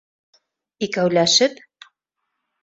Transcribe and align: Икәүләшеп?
Икәүләшеп? 0.87 1.61